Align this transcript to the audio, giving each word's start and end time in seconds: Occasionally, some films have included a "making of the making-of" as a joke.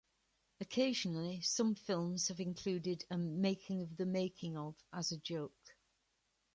Occasionally, 0.59 1.41
some 1.41 1.75
films 1.75 2.29
have 2.29 2.39
included 2.39 3.05
a 3.11 3.19
"making 3.19 3.83
of 3.83 3.97
the 3.97 4.05
making-of" 4.07 4.73
as 4.91 5.11
a 5.11 5.17
joke. 5.19 5.75